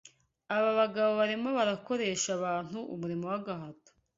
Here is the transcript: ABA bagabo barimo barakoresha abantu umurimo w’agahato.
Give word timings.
ABA 0.55 0.71
bagabo 0.79 1.11
barimo 1.19 1.49
barakoresha 1.59 2.29
abantu 2.37 2.77
umurimo 2.93 3.25
w’agahato. 3.31 3.91